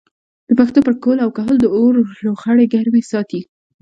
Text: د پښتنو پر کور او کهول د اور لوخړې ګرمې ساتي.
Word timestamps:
د 0.47 0.49
پښتنو 0.59 0.85
پر 0.87 0.93
کور 1.03 1.17
او 1.25 1.29
کهول 1.37 1.57
د 1.61 1.65
اور 1.77 1.93
لوخړې 2.25 2.65
ګرمې 2.73 3.01
ساتي. 3.11 3.41